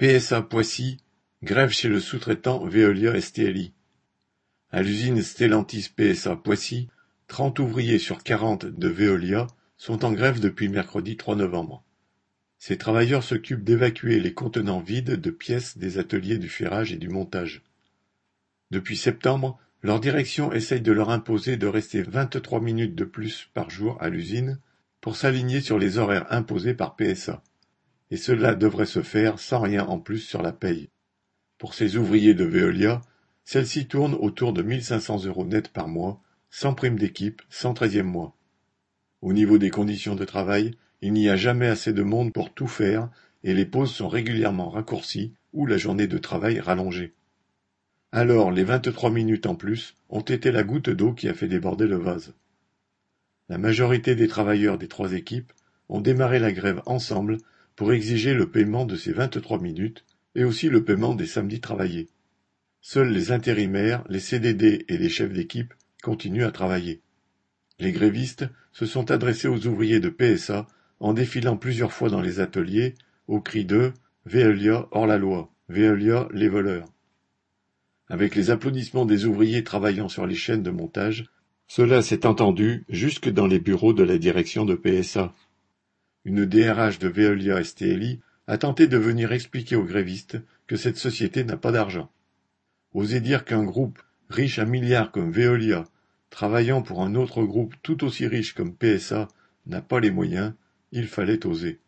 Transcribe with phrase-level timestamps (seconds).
[0.00, 0.98] PSA Poissy,
[1.42, 3.72] grève chez le sous-traitant Veolia STLI.
[4.70, 6.88] À l'usine Stellantis PSA Poissy,
[7.26, 11.82] trente ouvriers sur quarante de Veolia sont en grève depuis mercredi 3 novembre.
[12.58, 17.08] Ces travailleurs s'occupent d'évacuer les contenants vides de pièces des ateliers du ferrage et du
[17.08, 17.64] montage.
[18.70, 23.68] Depuis septembre, leur direction essaye de leur imposer de rester 23 minutes de plus par
[23.68, 24.60] jour à l'usine
[25.00, 27.42] pour s'aligner sur les horaires imposés par PSA.
[28.10, 30.88] Et cela devrait se faire sans rien en plus sur la paye.
[31.58, 33.00] Pour ces ouvriers de Veolia,
[33.44, 36.20] celle-ci tourne autour de 1500 euros net par mois,
[36.50, 38.36] sans prime d'équipe, sans treizième mois.
[39.20, 42.66] Au niveau des conditions de travail, il n'y a jamais assez de monde pour tout
[42.66, 43.10] faire
[43.44, 47.14] et les pauses sont régulièrement raccourcies ou la journée de travail rallongée.
[48.12, 51.86] Alors les vingt-trois minutes en plus ont été la goutte d'eau qui a fait déborder
[51.86, 52.34] le vase.
[53.48, 55.52] La majorité des travailleurs des trois équipes
[55.88, 57.38] ont démarré la grève ensemble
[57.78, 62.08] pour exiger le paiement de ces vingt-trois minutes et aussi le paiement des samedis travaillés.
[62.80, 67.02] Seuls les intérimaires, les CDD et les chefs d'équipe continuent à travailler.
[67.78, 70.66] Les grévistes se sont adressés aux ouvriers de PSA
[70.98, 72.96] en défilant plusieurs fois dans les ateliers
[73.28, 73.92] au cri de
[74.26, 76.88] Veolia hors la loi, Veolia les voleurs.
[78.08, 81.30] Avec les applaudissements des ouvriers travaillant sur les chaînes de montage,
[81.68, 85.32] cela s'est entendu jusque dans les bureaux de la direction de PSA.
[86.28, 91.42] Une DRH de Veolia STLI a tenté de venir expliquer aux grévistes que cette société
[91.42, 92.12] n'a pas d'argent.
[92.92, 93.98] Oser dire qu'un groupe
[94.28, 95.86] riche à milliards comme Veolia,
[96.28, 99.28] travaillant pour un autre groupe tout aussi riche comme PSA,
[99.64, 100.52] n'a pas les moyens,
[100.92, 101.80] il fallait oser.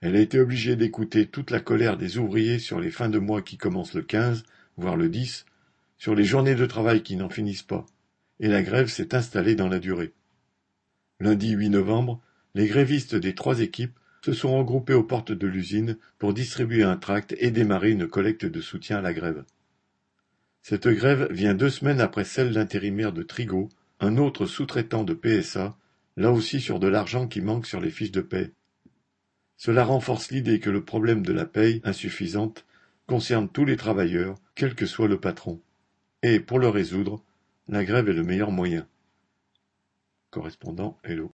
[0.00, 3.42] Elle a été obligée d'écouter toute la colère des ouvriers sur les fins de mois
[3.42, 4.44] qui commencent le 15
[4.78, 5.44] voire le 10,
[5.98, 7.84] sur les journées de travail qui n'en finissent pas,
[8.38, 10.14] et la grève s'est installée dans la durée.
[11.20, 12.22] Lundi 8 novembre,
[12.54, 16.96] les grévistes des trois équipes se sont regroupés aux portes de l'usine pour distribuer un
[16.96, 19.44] tract et démarrer une collecte de soutien à la grève.
[20.62, 25.76] Cette grève vient deux semaines après celle d'intérimaire de Trigo, un autre sous-traitant de PSA,
[26.16, 28.52] là aussi sur de l'argent qui manque sur les fiches de paie.
[29.56, 32.64] Cela renforce l'idée que le problème de la paye insuffisante
[33.06, 35.60] concerne tous les travailleurs, quel que soit le patron.
[36.22, 37.22] Et, pour le résoudre,
[37.68, 38.86] la grève est le meilleur moyen.
[40.30, 41.28] Correspondant Hello.